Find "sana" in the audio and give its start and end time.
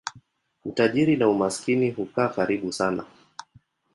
2.73-3.05